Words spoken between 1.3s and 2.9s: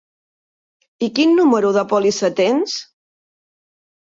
número de pòlissa tens?